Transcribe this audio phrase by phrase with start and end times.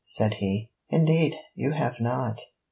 [0.03, 0.67] said he.
[0.89, 2.41] 'Indeed you have not.'